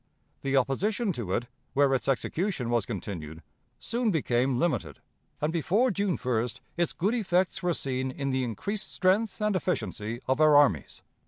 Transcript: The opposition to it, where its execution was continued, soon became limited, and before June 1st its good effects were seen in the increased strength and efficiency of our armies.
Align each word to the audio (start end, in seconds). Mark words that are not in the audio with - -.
The 0.41 0.57
opposition 0.57 1.13
to 1.13 1.31
it, 1.33 1.45
where 1.73 1.93
its 1.93 2.07
execution 2.07 2.71
was 2.71 2.87
continued, 2.87 3.43
soon 3.79 4.09
became 4.09 4.57
limited, 4.57 4.97
and 5.39 5.53
before 5.53 5.91
June 5.91 6.17
1st 6.17 6.59
its 6.75 6.91
good 6.91 7.13
effects 7.13 7.61
were 7.61 7.75
seen 7.75 8.09
in 8.09 8.31
the 8.31 8.43
increased 8.43 8.91
strength 8.91 9.39
and 9.41 9.55
efficiency 9.55 10.19
of 10.27 10.41
our 10.41 10.55
armies. 10.57 11.03